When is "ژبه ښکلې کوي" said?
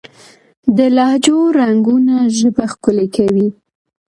2.37-3.47